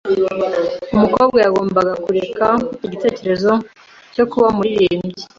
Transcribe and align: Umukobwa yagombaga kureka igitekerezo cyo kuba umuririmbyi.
Umukobwa 0.95 1.37
yagombaga 1.45 1.93
kureka 2.03 2.47
igitekerezo 2.85 3.51
cyo 4.15 4.23
kuba 4.31 4.45
umuririmbyi. 4.53 5.23